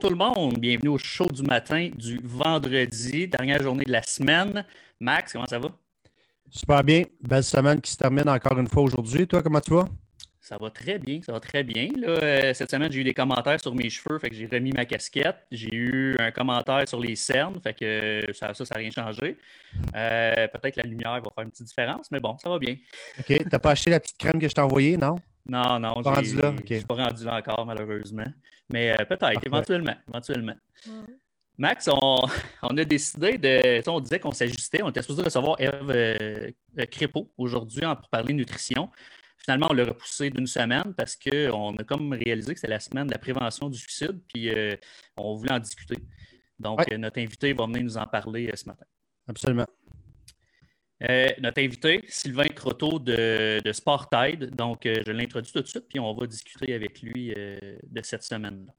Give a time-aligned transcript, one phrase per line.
[0.00, 0.58] bonjour tout le monde.
[0.58, 4.64] Bienvenue au show du matin du vendredi, dernière journée de la semaine.
[4.98, 5.68] Max, comment ça va?
[6.48, 7.02] Super bien.
[7.20, 9.26] Belle semaine qui se termine encore une fois aujourd'hui.
[9.26, 9.88] Toi, comment tu vas?
[10.40, 11.88] Ça va très bien, ça va très bien.
[12.02, 14.84] Euh, cette semaine, j'ai eu des commentaires sur mes cheveux, fait que j'ai remis ma
[14.84, 15.36] casquette.
[15.50, 19.36] J'ai eu un commentaire sur les cernes, fait que ça, ça, n'a rien changé.
[19.94, 22.76] Euh, peut-être que la lumière va faire une petite différence, mais bon, ça va bien.
[23.18, 23.26] OK.
[23.26, 25.16] Tu n'as pas acheté la petite crème que je t'ai envoyée, non?
[25.46, 26.02] Non, non.
[26.02, 26.54] Pas rendu là?
[26.56, 28.26] Je ne suis pas rendu là encore, malheureusement.
[28.72, 29.94] Mais euh, peut-être, éventuellement.
[30.08, 30.54] éventuellement.
[31.58, 33.88] Max, on, a décidé de.
[33.90, 34.82] On disait qu'on s'ajustait.
[34.82, 36.52] On était supposé recevoir Eve
[36.90, 38.90] Crépeau aujourd'hui pour parler nutrition.
[39.42, 43.06] Finalement, on l'a repoussé d'une semaine parce qu'on a comme réalisé que c'est la semaine
[43.06, 44.76] de la prévention du suicide, puis euh,
[45.16, 45.96] on voulait en discuter.
[46.58, 48.84] Donc, euh, notre invité va venir nous en parler euh, ce matin.
[49.26, 49.66] Absolument.
[51.00, 54.54] Notre invité, Sylvain Croteau de, de Sportide.
[54.54, 58.72] Donc, je l'introduis tout de suite, puis on va discuter avec lui de cette semaine-là.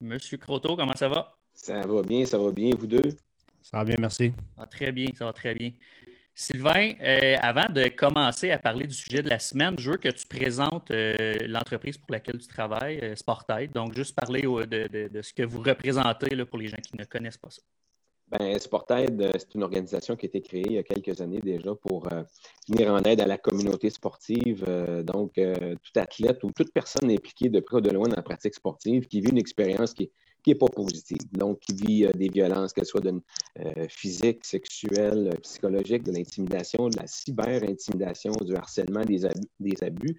[0.00, 1.36] Monsieur Croteau, comment ça va?
[1.52, 3.10] Ça va bien, ça va bien, vous deux?
[3.60, 4.32] Ça va bien, merci.
[4.56, 5.72] Ça va très bien, ça va très bien.
[6.40, 10.08] Sylvain, euh, avant de commencer à parler du sujet de la semaine, je veux que
[10.08, 13.72] tu présentes euh, l'entreprise pour laquelle tu travailles, euh, Sportide.
[13.72, 17.50] Donc, juste parler de, ce que vous représentez pour les gens qui ne connaissent pas
[17.50, 17.60] ça.
[18.30, 21.40] Ben, Sportaid, euh, c'est une organisation qui a été créée il y a quelques années
[21.40, 22.22] déjà pour euh,
[22.68, 24.64] venir en aide à la communauté sportive.
[24.68, 28.22] Euh, donc, tout athlète ou toute personne impliquée de près ou de loin dans la
[28.22, 30.12] pratique sportive qui vit une expérience qui
[30.46, 31.20] n'est pas positive.
[31.32, 33.20] Donc, qui vit des violences, qu'elles soient de,
[33.88, 40.16] physiques, sexuelles, psychologiques, de l'intimidation, de la cyber-intimidation, du harcèlement, des abus, des abus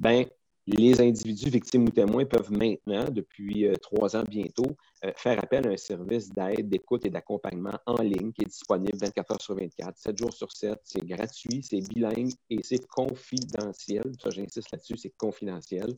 [0.00, 0.26] ben,
[0.66, 5.66] les individus victimes ou témoins peuvent maintenant, depuis euh, trois ans bientôt, euh, faire appel
[5.66, 9.54] à un service d'aide, d'écoute et d'accompagnement en ligne qui est disponible 24 heures sur
[9.56, 10.78] 24, 7 jours sur 7.
[10.84, 14.04] C'est gratuit, c'est bilingue et c'est confidentiel.
[14.22, 15.94] Ça, j'insiste là-dessus, c'est confidentiel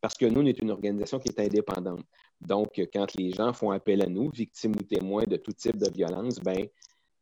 [0.00, 2.04] parce que nous, on est une organisation qui est indépendante.
[2.40, 5.90] Donc, quand les gens font appel à nous, victimes ou témoins de tout type de
[5.90, 6.68] violence, ben,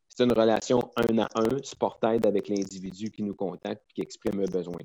[0.07, 4.01] c'est une relation un à un, support aide avec l'individu qui nous contacte et qui
[4.01, 4.77] exprime un besoin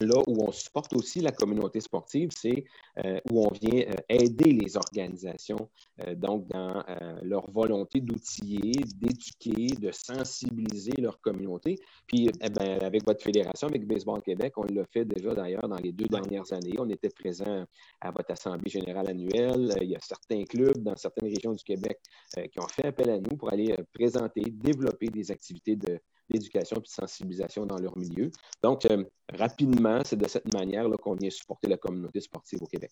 [0.00, 2.64] là où on supporte aussi la communauté sportive, c'est
[3.04, 5.68] euh, où on vient euh, aider les organisations,
[6.06, 6.84] euh, donc dans
[7.22, 11.78] leur volonté d'outiller, d'éduquer, de sensibiliser leur communauté.
[12.06, 15.76] Puis, eh ben, avec votre fédération, avec Baseball Québec, on l'a fait déjà d'ailleurs dans
[15.76, 16.74] les deux dernières années.
[16.78, 17.64] On était présent
[18.00, 19.74] à votre Assemblée générale annuelle.
[19.80, 21.98] Il y a certains clubs dans certaines régions du Québec
[22.34, 26.80] qui ont fait appel à nous pour aller présenter, développer des activités de d'éducation et
[26.80, 28.30] de sensibilisation dans leur milieu.
[28.62, 32.90] Donc, euh, rapidement, c'est de cette manière qu'on vient supporter la communauté sportive au Québec.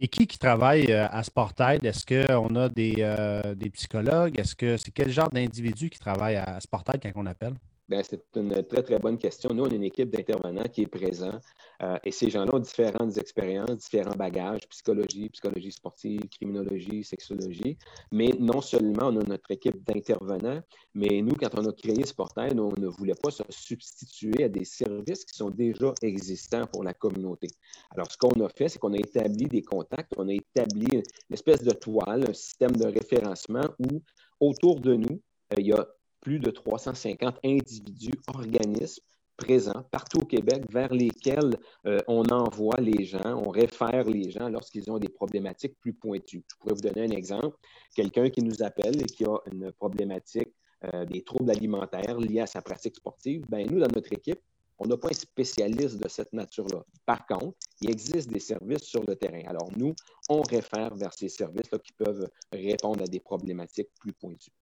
[0.00, 1.84] Et qui travaille euh, à Sportaid?
[1.84, 4.38] Est-ce qu'on a des, euh, des psychologues?
[4.38, 7.54] Est-ce que c'est quel genre d'individu qui travaille à Sportaid quand on appelle?
[7.88, 9.54] Ben, c'est une très, très bonne question.
[9.54, 11.42] Nous, on est une équipe d'intervenants qui est présente
[11.82, 17.78] euh, et ces gens-là ont différentes expériences, différents bagages, psychologie, psychologie sportive, criminologie, sexologie.
[18.12, 20.60] Mais non seulement on a notre équipe d'intervenants,
[20.94, 24.64] mais nous, quand on a créé Sportaid, on ne voulait pas se substituer à des
[24.64, 27.48] services qui sont déjà existants pour la communauté.
[27.92, 31.02] Alors, ce qu'on a fait, c'est qu'on a établi des contacts, on a établi une
[31.32, 34.02] espèce de toile, un système de référencement où
[34.40, 35.22] autour de nous,
[35.52, 35.86] euh, il y a
[36.20, 39.02] plus de 350 individus, organismes
[39.38, 41.56] présents partout au Québec vers lesquels
[41.86, 46.44] euh, on envoie les gens, on réfère les gens lorsqu'ils ont des problématiques plus pointues.
[46.50, 47.56] Je pourrais vous donner un exemple.
[47.94, 50.48] Quelqu'un qui nous appelle et qui a une problématique
[50.92, 54.40] euh, des troubles alimentaires liés à sa pratique sportive, ben nous, dans notre équipe,
[54.78, 56.84] on n'a pas un spécialiste de cette nature-là.
[57.04, 59.42] Par contre, il existe des services sur le terrain.
[59.46, 59.94] Alors, nous,
[60.28, 64.52] on réfère vers ces services-là qui peuvent répondre à des problématiques plus pointues.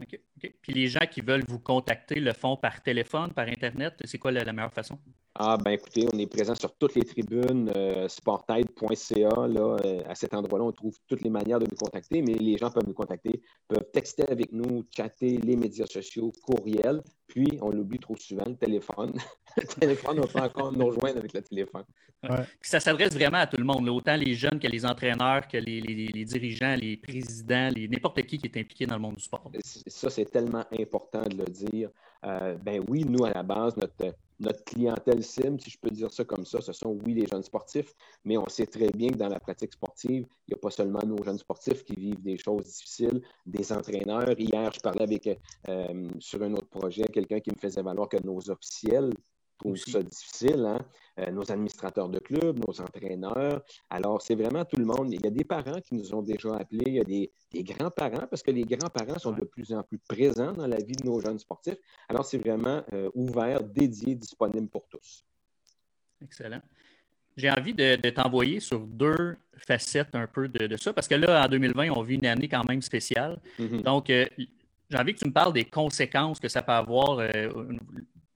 [0.00, 0.20] OK.
[0.62, 3.94] Puis les gens qui veulent vous contacter le font par téléphone, par Internet.
[4.04, 4.98] C'est quoi la, meilleure façon?
[5.42, 10.34] Ah, ben écoutez, on est présent sur toutes les tribunes, euh, Là, euh, à cet
[10.34, 13.40] endroit-là, on trouve toutes les manières de nous contacter, mais les gens peuvent nous contacter,
[13.66, 17.00] peuvent texter avec nous, chatter, les médias sociaux, courriel.
[17.26, 19.14] Puis, on l'oublie trop souvent, le téléphone.
[19.56, 21.84] le téléphone, on peut encore nous rejoindre avec le téléphone.
[22.60, 26.24] Ça s'adresse vraiment à tout le monde, autant les jeunes que les entraîneurs, que les,
[26.26, 29.50] dirigeants, les présidents, les, n'importe qui qui est impliqué dans le monde du sport.
[29.86, 31.88] Ça, c'est tellement important de le dire.
[32.26, 36.10] Euh, ben oui, nous, à la base, notre, notre clientèle cible, si je peux dire
[36.10, 37.94] ça comme ça, ce sont, oui, les jeunes sportifs,
[38.24, 41.02] mais on sait très bien que dans la pratique sportive, il n'y a pas seulement
[41.04, 44.38] nos jeunes sportifs qui vivent des choses difficiles, des entraîneurs.
[44.38, 45.28] Hier, je parlais avec,
[45.68, 49.12] euh, sur un autre projet, quelqu'un qui me faisait valoir que nos officiels
[49.60, 50.64] trouvent ça difficile.
[50.66, 50.78] Hein?
[51.18, 53.62] Euh, nos administrateurs de clubs, nos entraîneurs.
[53.90, 55.12] Alors, c'est vraiment tout le monde.
[55.12, 57.30] Il y a des parents qui nous ont déjà appelés, il y a des,
[57.62, 61.04] grands-parents, parce que les grands-parents sont de plus en plus présents dans la vie de
[61.04, 61.78] nos jeunes sportifs.
[62.08, 65.24] Alors, c'est vraiment euh, ouvert, dédié, disponible pour tous.
[66.22, 66.62] Excellent.
[67.36, 71.48] J'ai envie de, t'envoyer sur deux facettes un peu de, ça, parce que là, en
[71.48, 73.38] 2020, on vit une année quand même spéciale.
[73.58, 73.82] Mm-hmm.
[73.82, 74.26] Donc, euh,
[74.90, 77.20] j'ai envie que tu me parles des conséquences que ça peut avoir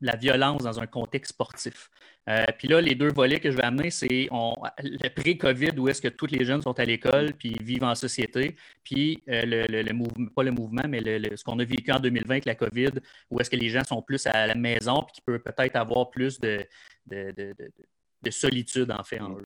[0.05, 1.91] la violence dans un contexte sportif.
[2.29, 6.03] Euh, puis là, les deux volets que je vais amener, c'est le pré-COVID, où est-ce
[6.03, 10.29] que tous les jeunes sont à l'école puis vivent en société, puis euh, le, mouvement,
[10.37, 12.91] pas le mouvement, mais ce qu'on a vécu en 2020 avec la COVID,
[13.31, 16.11] où est-ce que les gens sont plus à la maison puis qui peut peut-être avoir
[16.11, 16.67] plus de,
[17.06, 19.39] de, solitude, en fait, en.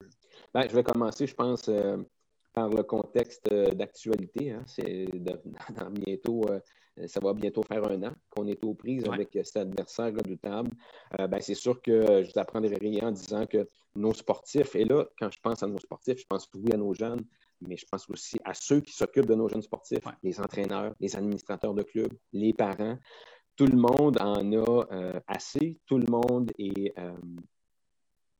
[0.53, 1.97] Ben, je vais commencer, je pense, euh,
[2.53, 4.51] par le contexte d'actualité.
[4.51, 4.63] Hein.
[4.65, 6.45] C'est dans, bientôt
[7.07, 10.71] ça va bientôt faire un an qu'on est aux prises avec cet adversaire redoutable.
[11.19, 14.85] Euh, ben, c'est sûr que je vous apprendrai rien en disant que nos sportifs, et
[14.85, 17.21] là, quand je pense à nos sportifs, je pense oui à nos jeunes,
[17.61, 21.15] mais je pense aussi à ceux qui s'occupent de nos jeunes sportifs, les entraîneurs, les
[21.15, 22.97] administrateurs de clubs, les parents.
[23.55, 25.79] Tout le monde en a euh, assez.
[25.85, 26.93] Tout le monde est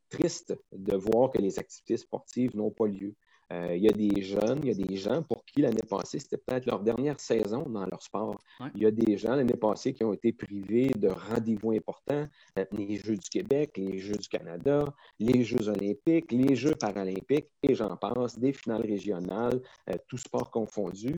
[0.10, 3.16] triste de voir que les activités sportives n'ont pas lieu.
[3.52, 6.20] Euh, il y a des jeunes, il y a des gens pour qui l'année passée,
[6.20, 8.38] c'était peut-être leur dernière saison dans leur sport.
[8.76, 12.66] Il y a des gens l'année passée qui ont été privés de rendez-vous importants, euh,
[12.72, 14.86] les Jeux du Québec, les Jeux du Canada,
[15.20, 20.52] les Jeux olympiques, les Jeux paralympiques, et j'en passe, des finales régionales, euh, tout sport
[20.52, 21.16] confondu.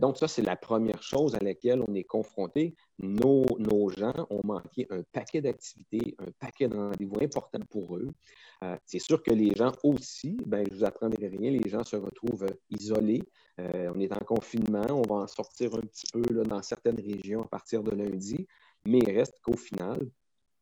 [0.00, 2.74] donc ça, c'est la première chose à laquelle on est confronté.
[3.02, 8.08] Nos, gens ont manqué un paquet d'activités, un paquet de rendez-vous importants pour eux.
[8.62, 11.96] Euh, c'est sûr que les gens aussi, ben, je vous apprendrai rien, les gens se
[11.96, 13.22] retrouvent euh, isolés.
[13.58, 17.42] Euh, on est en confinement, on va en sortir un petit peu dans certaines régions
[17.42, 18.46] à partir de lundi,
[18.86, 19.98] mais il reste qu'au final,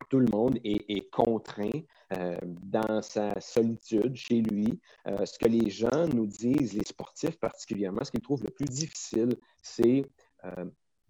[0.09, 1.83] tout le monde est, contraint
[2.43, 4.81] dans sa solitude chez lui.
[5.07, 9.37] ce que les gens nous disent, les sportifs particulièrement, ce qu'ils trouvent le plus difficile,
[9.63, 10.03] c'est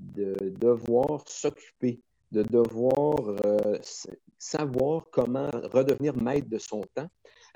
[0.00, 2.00] de devoir s'occuper
[2.32, 3.78] de devoir euh,
[4.38, 7.08] savoir comment redevenir maître de son temps.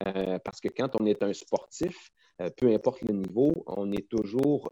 [0.07, 2.11] Euh, parce que quand on est un sportif,
[2.41, 4.71] euh, peu importe le niveau, on est toujours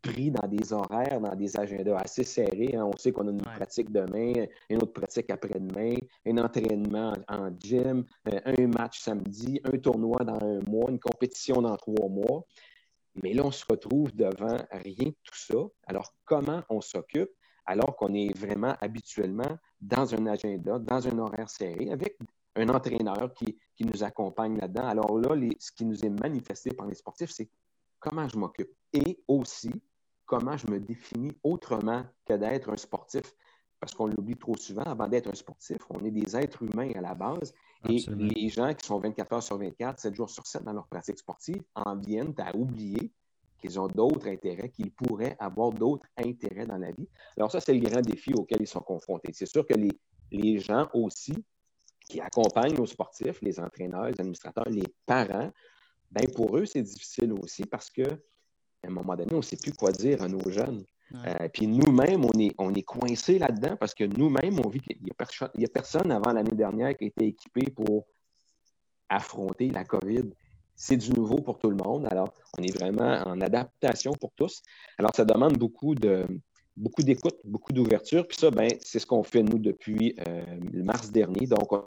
[0.00, 2.74] pris dans des horaires, dans des agendas assez serrés.
[2.74, 2.90] Hein.
[2.92, 5.94] On sait qu'on a une pratique demain, une autre pratique après-demain,
[6.26, 11.76] un entraînement en gym, un match samedi, un tournoi dans un mois, une compétition dans
[11.76, 12.44] trois mois.
[13.22, 15.58] Mais là, on se retrouve devant rien de tout ça.
[15.86, 17.30] Alors, comment on s'occupe?
[17.66, 22.18] alors qu'on est vraiment habituellement dans un agenda, dans un horaire serré, avec
[22.56, 24.86] un entraîneur qui, nous accompagne là-dedans?
[24.86, 27.50] Alors là, ce qui nous est manifesté par les sportifs, c'est
[27.98, 29.72] comment je m'occupe et aussi
[30.24, 33.34] comment je me définis autrement que d'être un sportif.
[33.80, 37.00] Parce qu'on l'oublie trop souvent, avant d'être un sportif, on est des êtres humains à
[37.00, 37.52] la base.
[37.88, 40.86] Et les gens qui sont 24 heures sur 24, 7 jours sur 7 dans leur
[40.86, 43.10] pratique sportive en viennent à oublier
[43.58, 47.08] qu'ils ont d'autres intérêts, qu'ils pourraient avoir d'autres intérêts dans la vie.
[47.36, 49.32] Alors ça, c'est le grand défi auquel ils sont confrontés.
[49.32, 49.92] C'est sûr que les,
[50.30, 51.34] les gens aussi
[52.08, 55.50] qui accompagnent nos sportifs, les entraîneurs, les administrateurs, les parents,
[56.10, 58.04] ben pour eux, c'est difficile aussi parce qu'à
[58.84, 60.84] un moment donné, on ne sait plus quoi dire à nos jeunes.
[61.14, 64.96] Euh, puis nous-mêmes, on est, on est coincés là-dedans parce que nous-mêmes, on vit qu'il
[65.02, 68.06] n'y a, a, personne avant l'année dernière qui été équipé pour
[69.08, 70.30] affronter la COVID
[70.74, 72.06] c'est du nouveau pour tout le monde.
[72.10, 74.62] Alors, on est vraiment en adaptation pour tous.
[74.98, 76.26] Alors, ça demande beaucoup de
[76.76, 78.26] beaucoup d'écoute, beaucoup d'ouverture.
[78.26, 80.42] Puis ça, ben, c'est ce qu'on fait, nous, depuis euh,
[80.72, 81.46] le mars dernier.
[81.46, 81.84] Donc, on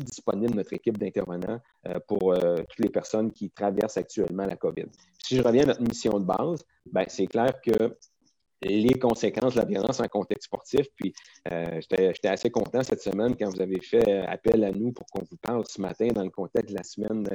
[0.00, 2.34] est disponible notre équipe d'intervenants euh, pour
[2.68, 4.86] toutes les personnes qui traversent actuellement la COVID.
[5.24, 7.96] Si je reviens à notre mission de base, ben, c'est clair que
[8.62, 10.86] les conséquences de la violence en contexte sportif.
[10.96, 11.12] Puis
[11.50, 15.24] euh, j'étais assez content cette semaine quand vous avez fait appel à nous pour qu'on
[15.28, 17.28] vous parle ce matin dans le contexte de la semaine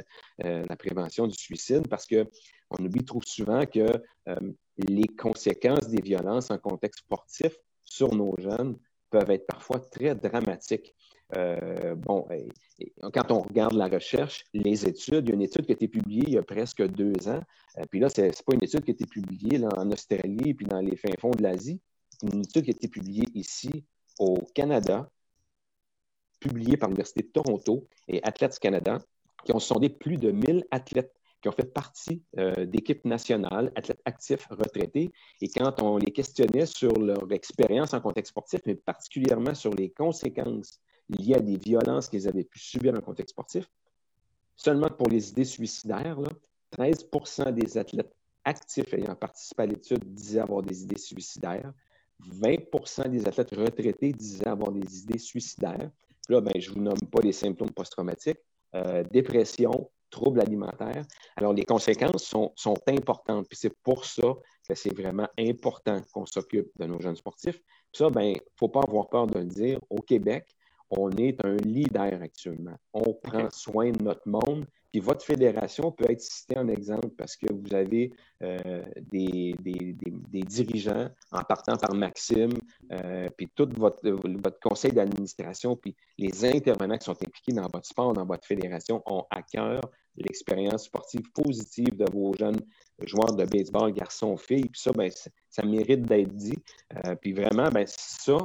[0.44, 3.86] euh, de la prévention du suicide, parce qu'on oublie trop souvent que
[4.28, 4.36] euh,
[4.76, 8.76] les conséquences des violences en contexte sportif sur nos jeunes
[9.10, 10.94] peuvent être parfois très dramatiques.
[11.36, 12.26] Euh, bon,
[13.12, 15.88] quand on regarde la recherche, les études, il y a une étude qui a été
[15.88, 17.42] publiée il y a presque deux ans.
[17.78, 20.66] Euh, puis là, ce n'est pas une étude qui a été publiée en Australie puis
[20.66, 21.80] dans les fins fonds de l'Asie.
[22.10, 23.84] C'est une étude qui a été publiée ici
[24.18, 25.10] au Canada,
[26.40, 28.98] publiée par l'Université de Toronto et Athlètes Canada,
[29.44, 34.02] qui ont sondé plus de 1000 athlètes qui ont fait partie euh, d'équipes nationales, athlètes
[34.04, 35.10] actifs retraités.
[35.40, 39.90] Et quand on les questionnait sur leur expérience en contexte sportif, mais particulièrement sur les
[39.90, 43.66] conséquences liées à des violences qu'ils avaient pu subir en contexte sportif,
[44.56, 46.18] seulement pour les idées suicidaires,
[46.76, 48.12] 13% des athlètes
[48.44, 51.72] actifs ayant participé à l'étude disaient avoir des idées suicidaires.
[52.20, 55.90] 20% des athlètes retraités disaient avoir des idées suicidaires.
[56.28, 58.40] là, ben, je ne vous nomme pas les symptômes post-traumatiques,
[58.74, 61.04] euh, dépression, troubles alimentaires.
[61.36, 62.52] Alors, les conséquences sont,
[62.86, 63.46] importantes.
[63.48, 64.34] Puis c'est pour ça
[64.68, 67.58] que c'est vraiment important qu'on s'occupe de nos jeunes sportifs.
[67.58, 69.80] Puis ça, il ben, ne faut pas avoir peur de le dire.
[69.90, 70.46] Au Québec,
[70.90, 72.76] on est un leader actuellement.
[72.92, 74.66] On prend soin de notre monde.
[74.90, 78.10] Puis votre fédération peut être citée en exemple parce que vous avez
[78.42, 79.54] euh, des,
[80.32, 82.54] dirigeants, en partant par Maxime,
[82.92, 87.86] euh, puis tout votre, votre conseil d'administration, puis les intervenants qui sont impliqués dans votre
[87.86, 89.82] sport, dans votre fédération, ont à cœur
[90.16, 92.60] l'expérience sportive positive de vos jeunes
[93.02, 94.68] joueurs de baseball, garçons, filles.
[94.68, 95.10] Puis ça, ben,
[95.50, 96.58] ça mérite d'être dit.
[96.94, 98.38] Euh, puis vraiment, ben, ça,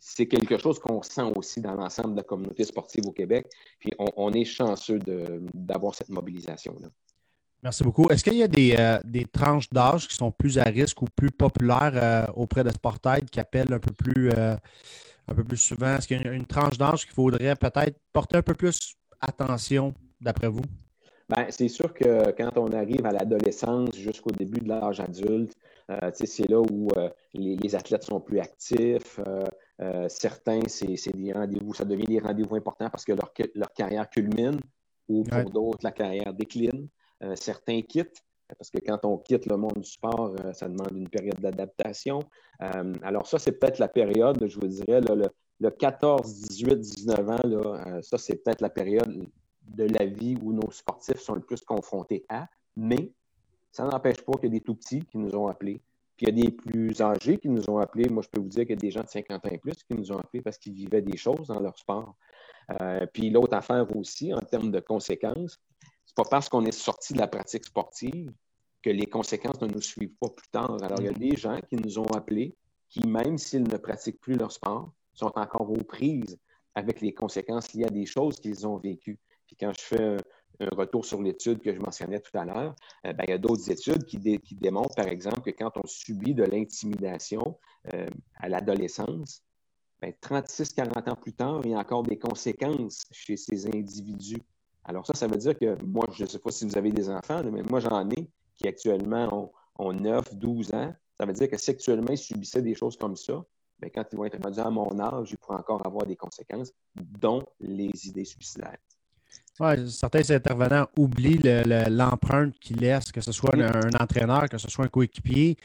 [0.00, 3.46] c'est quelque chose qu'on sent aussi dans l'ensemble de la communauté sportive au Québec.
[3.78, 4.98] Puis on, est chanceux
[5.54, 6.88] d'avoir cette mobilisation-là.
[7.62, 8.08] Merci beaucoup.
[8.08, 8.98] Est-ce qu'il y a des, euh,
[9.30, 13.38] tranches d'âge qui sont plus à risque ou plus populaires euh, auprès de Sportaid qui
[13.38, 14.56] appellent un peu plus, euh,
[15.28, 15.96] un peu plus souvent?
[15.96, 19.92] Est-ce qu'il y a une, tranche d'âge qu'il faudrait peut-être porter un peu plus attention,
[20.18, 20.62] d'après vous?
[21.28, 25.54] Bien, c'est sûr que quand on arrive à l'adolescence jusqu'au début de l'âge adulte,
[26.14, 26.88] c'est là où
[27.34, 29.20] les, les, athlètes sont plus actifs.
[29.26, 29.44] Euh,
[30.08, 34.58] certains, c'est des rendez-vous, ça devient des rendez-vous importants parce que leur, carrière culmine
[35.08, 36.88] ou pour d'autres, la carrière décline.
[37.22, 38.22] Euh, certains quittent
[38.58, 42.20] parce que quand on quitte le monde du sport, euh, ça demande une période d'adaptation.
[42.58, 48.02] alors ça, c'est peut-être la période, je vous dirais, le, 14, 18, 19 ans, là,
[48.02, 49.26] ça, c'est peut-être la période
[49.68, 53.12] de la vie où nos sportifs sont le plus confrontés à, mais
[53.70, 55.82] ça n'empêche pas qu'il y a des tout petits qui nous ont appelés,
[56.20, 58.10] puis il y a des plus âgés qui nous ont appelés.
[58.10, 59.82] Moi, je peux vous dire qu'il y a des gens de 50 ans et plus
[59.82, 62.14] qui nous ont appelés parce qu'ils vivaient des choses dans leur sport.
[62.82, 65.58] Euh, puis l'autre affaire aussi, en termes de conséquences,
[66.04, 68.34] c'est pas parce qu'on est sorti de la pratique sportive
[68.82, 70.76] que les conséquences ne nous suivent pas plus tard.
[70.82, 72.54] Alors, il y a des gens qui nous ont appelés
[72.90, 76.38] qui, même s'ils ne pratiquent plus leur sport, sont encore aux prises
[76.74, 79.18] avec les conséquences liées à des choses qu'ils ont vécues.
[79.46, 80.16] Puis quand je fais
[80.60, 82.74] un retour sur l'étude que je mentionnais tout à l'heure,
[83.06, 84.18] euh, ben, il y a d'autres études qui,
[84.54, 87.58] démontrent, par exemple, que quand on subit de l'intimidation
[87.94, 89.42] euh, à l'adolescence,
[90.02, 94.42] 36-40 ben, ans plus tard, il y a encore des conséquences chez ces individus.
[94.84, 97.10] Alors ça, ça veut dire que moi, je ne sais pas si vous avez des
[97.10, 100.94] enfants, mais moi, j'en ai qui actuellement ont, 9, 12 ans.
[101.18, 103.44] Ça veut dire que sexuellement, ils subissaient des choses comme ça.
[103.78, 106.72] Bien, quand ils vont être rendus à mon âge, ils pourraient encore avoir des conséquences,
[106.94, 108.78] dont les idées suicidaires.
[109.60, 111.42] Ouais, certains intervenants oublient
[111.90, 115.58] l'empreinte qu'ils laissent, que ce soit un, entraîneur, que ce soit un coéquipier.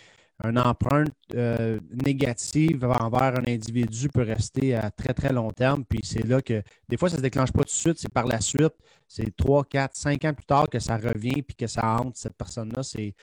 [0.44, 5.86] Une empreinte euh, négative envers un individu peut rester à très, très long terme.
[5.86, 8.12] Puis c'est là que des fois, ça ne se déclenche pas tout de suite, c'est
[8.12, 8.74] par la suite.
[9.08, 12.36] C'est 3, 4, 5 ans plus tard que ça revient puis que ça hante cette
[12.36, 12.82] personne-là.
[12.98, 13.14] Il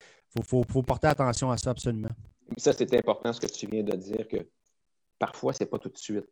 [0.43, 2.09] faut, porter attention à ça absolument.
[2.57, 4.39] Ça, c'est important ce que tu viens de dire, que
[5.19, 6.25] parfois, ce n'est pas tout de suite.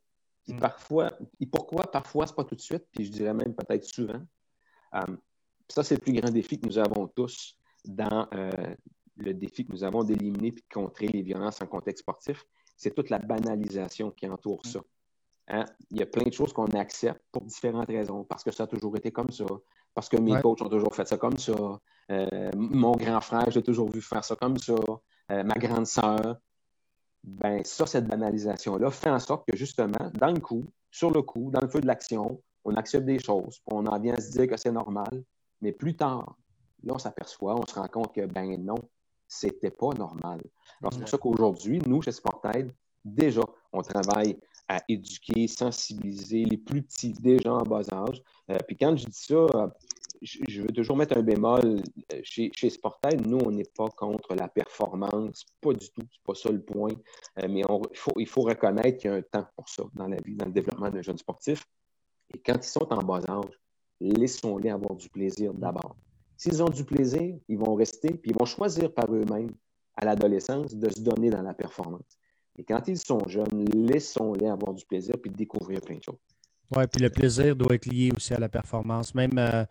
[0.49, 0.59] Mm.
[0.59, 4.21] parfois, et pourquoi parfois c'est pas tout de suite, puis je dirais même peut-être souvent.
[4.95, 5.17] Euh,
[5.69, 8.75] ça, c'est le plus grand défi que nous avons tous dans euh,
[9.17, 12.45] le défi que nous avons d'éliminer et de contrer les violences en contexte sportif.
[12.77, 14.81] C'est toute la banalisation qui entoure ça.
[15.49, 15.65] Hein?
[15.91, 18.67] Il y a plein de choses qu'on accepte pour différentes raisons, parce que ça a
[18.67, 19.45] toujours été comme ça,
[19.95, 21.53] parce que mes coachs ont toujours fait ça comme ça,
[22.11, 24.75] euh, mon grand frère, j'ai toujours vu faire ça comme ça,
[25.29, 26.41] ma grande sœur,
[27.23, 31.51] ben ça, cette banalisation-là fait en sorte que justement, dans le coup, sur le coup,
[31.51, 34.47] dans le feu de l'action, on accepte des choses, on en vient à se dire
[34.49, 35.25] que c'est normal,
[35.61, 36.37] mais plus tard,
[36.83, 38.79] là, on s'aperçoit, on se rend compte que, ben non,
[39.29, 40.41] c'était pas normal.
[40.81, 42.73] Alors, c'est pour ça qu'aujourd'hui, nous, chez Sportaid,
[43.05, 48.23] déjà, on travaille à éduquer, sensibiliser les plus petits, déjà en bas âge.
[48.51, 49.75] Euh, puis quand je dis ça,
[50.23, 51.83] je, veux toujours mettre un bémol.
[52.13, 52.71] Euh, chez, chez
[53.27, 56.93] nous, on n'est pas contre la performance, pas du tout, c'est pas ça le point.
[57.39, 57.63] Euh, mais
[58.17, 60.53] il, faut, reconnaître qu'il y a un temps pour ça dans la vie, dans le
[60.53, 61.65] développement d'un jeune sportif.
[62.35, 63.59] Et quand ils sont en bas âge,
[64.01, 65.97] laissons-les avoir du plaisir d'abord.
[66.37, 69.53] S'ils ont du plaisir, ils vont rester, puis ils vont choisir par eux-mêmes
[69.97, 72.19] à l'adolescence de se donner dans la performance.
[72.57, 76.19] Et quand ils sont jeunes, laissons-les avoir du plaisir puis découvrir plein de choses.
[76.77, 79.15] Oui, puis le plaisir doit être lié aussi à la performance.
[79.15, 79.65] Même euh,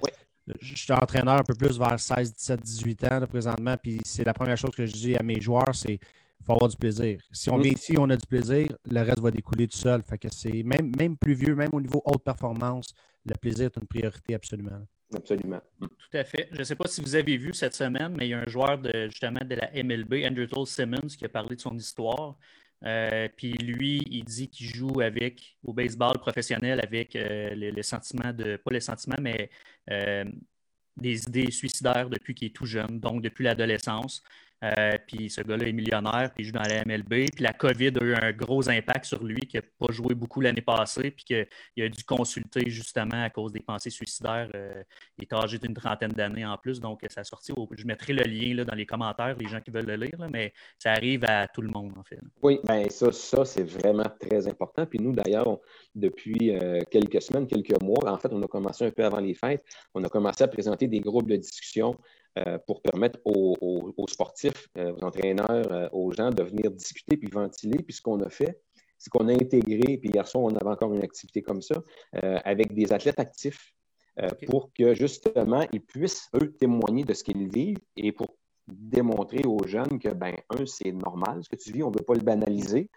[0.59, 4.33] je suis entraîneur un peu plus vers 16, 17, 18 ans présentement, puis c'est la
[4.33, 7.21] première chose que je dis à mes joueurs, c'est qu'il faut avoir du plaisir.
[7.31, 7.61] Si on mm.
[7.61, 10.01] vient ici, on a du plaisir, le reste va découler tout seul.
[10.03, 12.93] Fait que c'est même, même plus vieux, même au niveau haute performance,
[13.25, 14.81] le plaisir est une priorité absolument.
[15.13, 15.61] Absolument.
[15.79, 16.49] Tout à fait.
[16.51, 18.47] Je ne sais pas si vous avez vu cette semaine, mais il y a un
[18.47, 22.37] joueur de, justement de la MLB, Andrew Toll Simmons, qui a parlé de son histoire.
[22.85, 28.33] Euh, puis lui, il dit qu'il joue avec au baseball professionnel avec euh, les, sentiments
[28.33, 29.49] de, pas les sentiments, mais
[29.89, 30.25] euh,
[30.97, 34.23] des idées suicidaires depuis qu'il est tout jeune, donc depuis l'adolescence.
[34.63, 37.27] Euh, puis ce gars-là est millionnaire, puis il joue dans la MLB.
[37.33, 40.41] Puis la COVID a eu un gros impact sur lui, qui n'a pas joué beaucoup
[40.41, 44.49] l'année passée, puis qu'il a dû consulter justement à cause des pensées suicidaires.
[44.55, 44.83] Euh,
[45.17, 47.53] il est âgé d'une trentaine d'années en plus, donc ça a sorti.
[47.77, 50.53] Je mettrai le lien là, dans les commentaires, les gens qui veulent le lire, mais
[50.77, 52.19] ça arrive à tout le monde, en fait.
[52.41, 54.85] Oui, bien ça, ça c'est vraiment très important.
[54.85, 55.59] Puis nous, d'ailleurs,
[55.95, 59.33] depuis euh, quelques semaines, quelques mois, en fait, on a commencé un peu avant les
[59.33, 59.63] fêtes,
[59.93, 61.97] on a commencé à présenter des groupes de discussion
[62.67, 67.83] pour permettre aux, sportifs, euh, aux entraîneurs, aux gens de venir discuter puis ventiler.
[67.83, 68.61] Puis ce qu'on a fait,
[68.97, 71.75] c'est qu'on a intégré, puis hier soir, on avait encore une activité comme ça,
[72.13, 73.73] avec des athlètes actifs
[74.47, 78.35] pour que justement, ils puissent, eux, témoigner de ce qu'ils vivent et pour
[78.71, 82.05] démontrer aux jeunes que, ben, un, c'est normal ce que tu vis, on ne veut
[82.05, 82.89] pas le banaliser,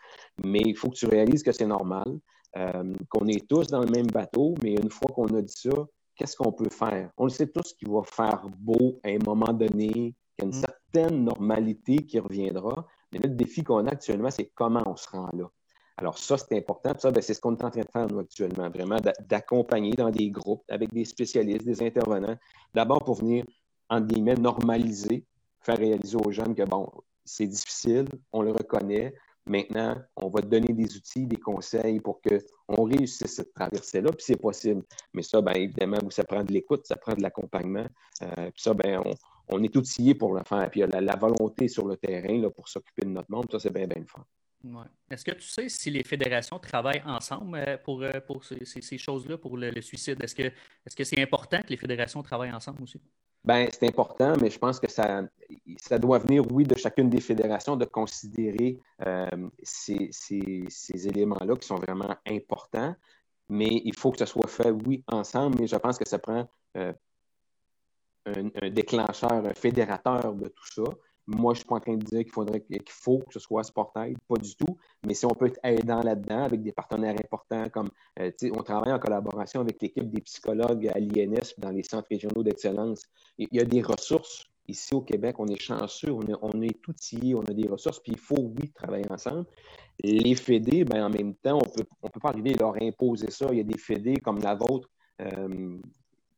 [0.45, 2.19] mais il faut que tu réalises que c'est normal,
[2.57, 5.71] euh, qu'on est tous dans le même bateau, mais une fois qu'on a dit ça,
[6.23, 7.11] qu'est-ce qu'on peut faire?
[7.17, 10.45] On le sait tous qu'il va faire beau à un moment donné, qu'il y a
[10.45, 10.53] une mm.
[10.53, 15.29] certaine normalité qui reviendra, mais le défi qu'on a actuellement, c'est comment on se rend
[15.33, 15.51] là.
[15.97, 16.93] Alors, ça, c'est important.
[16.97, 18.99] Ça, ben, c'est ce qu'on est en train de faire, nous, actuellement, vraiment,
[19.29, 22.37] d'accompagner dans des groupes avec des spécialistes, des intervenants,
[22.73, 23.45] d'abord pour venir,
[23.91, 25.27] en guillemets, normaliser
[25.63, 26.91] faire réaliser aux jeunes que, bon,
[27.25, 29.15] c'est difficile, on le reconnaît.
[29.47, 34.25] Maintenant, on va te donner des outils, des conseils pour qu'on réussisse cette traversée-là, puis
[34.25, 34.83] c'est possible.
[35.13, 37.87] Mais ça, bien évidemment, ça prend de l'écoute, ça prend de l'accompagnement.
[38.23, 39.03] Euh, puis ça, bien,
[39.49, 40.71] on, est outillé pour le faire.
[40.71, 43.47] Puis il y a la, volonté sur le terrain là, pour s'occuper de notre monde.
[43.51, 44.27] Ça, c'est bien, bien fort.
[44.63, 44.87] Ouais.
[45.11, 49.39] Est-ce que tu sais si les fédérations travaillent ensemble euh, pour, euh, pour ces, choses-là,
[49.39, 50.23] pour le, suicide?
[50.23, 53.01] Est-ce que -ce c'est important que les fédérations travaillent ensemble aussi?
[53.45, 55.23] Bien, c'est important, mais je pense que ça,
[55.77, 59.27] ça doit venir, oui, de chacune des fédérations de considérer euh,
[59.63, 62.95] ces, ces, éléments-là qui sont vraiment importants.
[63.49, 66.49] Mais il faut que ça soit fait, oui, ensemble, mais je pense que ça prend
[66.77, 66.95] un,
[68.27, 70.85] un, déclencheur, un fédérateur de tout ça.
[71.27, 73.39] Moi, je ne suis pas en train de dire qu'il faudrait qu'il faut que ce
[73.39, 74.77] soit Sportaid, pas du tout.
[75.07, 78.93] Mais si on peut être aidant là-dedans avec des partenaires importants comme euh, on travaille
[78.93, 83.03] en collaboration avec l'équipe des psychologues à l'INS dans les centres régionaux d'excellence.
[83.39, 84.47] Il y a des ressources.
[84.69, 87.99] Ici au Québec, on est chanceux, on est, on est outillés, on a des ressources,
[87.99, 89.45] puis il faut, oui, travailler ensemble.
[90.05, 92.81] Les fédés, ben, en même temps, on peut, ne on peut pas arriver à leur
[92.81, 93.49] imposer ça.
[93.51, 94.89] Il y a des fédés comme la vôtre
[95.21, 95.79] euh,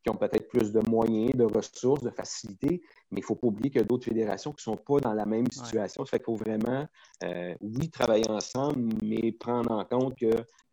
[0.04, 3.46] qui ont peut-être plus de moyens, de ressources, de facilités, mais il ne faut pas
[3.46, 6.04] oublier qu'il y a d'autres fédérations qui ne sont pas dans la même situation.
[6.04, 6.86] Ça fait qu'il faut vraiment,
[7.24, 10.26] euh, oui, travailler ensemble, mais prendre en compte que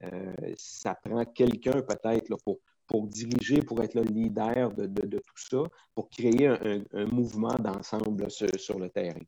[0.04, 5.64] euh, ça prend quelqu'un peut-être pour, pour diriger, pour être le leader de, tout ça,
[5.96, 9.22] pour créer un, mouvement d'ensemble sur, le terrain.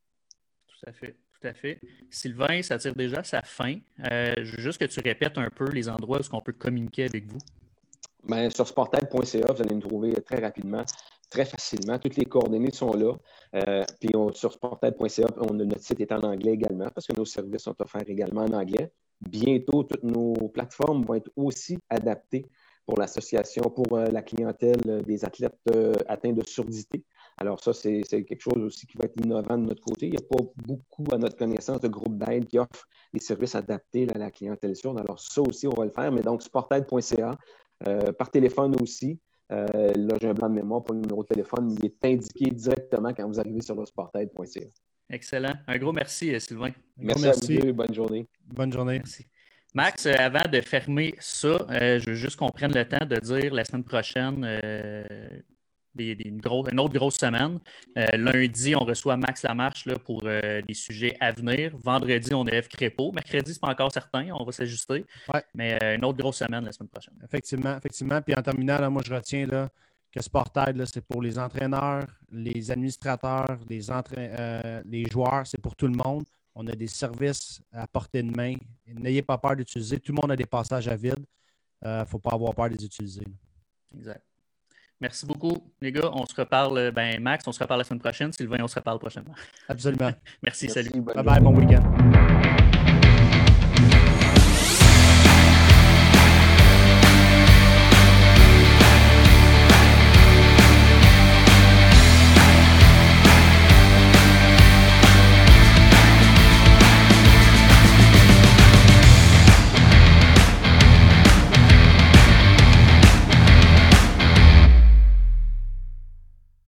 [0.68, 1.16] Tout à fait.
[1.40, 1.80] Tout à fait.
[2.10, 3.78] Sylvain, ça tire déjà sa fin.
[4.12, 7.06] Euh, je veux juste que tu répètes un peu les endroits où on peut communiquer
[7.06, 7.40] avec vous.
[8.26, 10.84] Bien, sur sportail.ca, vous allez nous trouver très rapidement,
[11.30, 12.00] très facilement.
[12.00, 13.14] Toutes les coordonnées sont là.
[13.56, 17.76] Euh, puis sur sportail.ca, notre site est en anglais également parce que nos services sont
[17.82, 18.94] offerts également en anglais.
[19.20, 22.46] Bientôt, toutes nos plateformes vont être aussi adaptées
[22.86, 27.04] pour l'association, pour euh, la clientèle des athlètes euh, atteints de surdité.
[27.38, 30.08] Alors ça, c'est quelque chose aussi qui va être innovant de notre côté.
[30.08, 33.56] Il n'y a pas beaucoup, à notre connaissance, de groupes d'aide qui offrent des services
[33.56, 35.00] adaptés à la clientèle surde.
[35.00, 36.12] Alors ça aussi, on va le faire.
[36.12, 37.34] Mais donc, sportaid.ca, euh,
[38.18, 39.20] par téléphone aussi.
[39.52, 41.76] Euh, là, j'ai un blanc de mémoire pour le numéro de téléphone.
[41.78, 44.62] Il est indiqué directement quand vous arrivez sur le sportaid.ca.
[45.10, 45.54] Excellent.
[45.68, 46.72] Un gros merci, euh, Sylvain.
[46.98, 47.58] merci, merci.
[47.58, 47.74] À vous.
[47.74, 48.28] Bonne journée.
[48.46, 48.98] Bonne journée.
[48.98, 49.28] Merci.
[49.76, 53.66] Max, avant de fermer ça, je veux juste qu'on prenne le temps de dire la
[53.66, 54.46] semaine prochaine
[56.00, 56.42] une,
[56.80, 57.60] autre grosse semaine.
[57.98, 61.76] Euh, lundi, on reçoit Max Lamarche là, pour euh, des sujets à venir.
[61.78, 63.12] Vendredi, on élève Crépeau.
[63.12, 64.30] Mercredi, ce n'est pas encore certain.
[64.34, 65.06] On va s'ajuster.
[65.54, 67.16] Mais euh, une autre grosse semaine la semaine prochaine.
[67.24, 68.22] Effectivement, effectivement.
[68.22, 69.70] Puis en terminant, moi, je retiens là,
[70.12, 73.82] que Sportaid, c'est pour les entraîneurs, les administrateurs, les,
[74.86, 76.24] les joueurs, c'est pour tout le monde.
[76.56, 78.56] On a des services à portée de main.
[78.88, 80.00] N'ayez pas peur d'utiliser.
[80.00, 81.26] Tout le monde a des passages à vide.
[81.84, 83.26] Il ne faut pas avoir peur de les utiliser.
[83.96, 84.24] Exact.
[85.04, 86.10] Merci beaucoup, les gars.
[86.14, 88.32] On se reparle, ben Max, on se reparle la semaine prochaine.
[88.32, 89.36] Sylvain, on se reparle prochainement.
[89.68, 90.12] Absolument.
[90.42, 91.02] Merci, salut.
[91.02, 92.63] Bye bye, bon week-end.